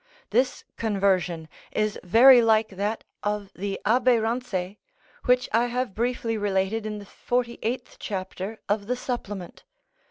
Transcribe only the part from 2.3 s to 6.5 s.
like that of the Abbé Rancé, which I have briefly